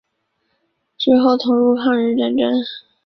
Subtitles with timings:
[0.97, 2.51] 之后投入抗日战争。